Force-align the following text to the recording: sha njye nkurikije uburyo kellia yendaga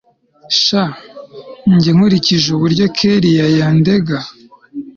sha 0.61 0.83
njye 1.73 1.91
nkurikije 1.95 2.47
uburyo 2.51 2.85
kellia 2.97 3.45
yendaga 3.55 4.17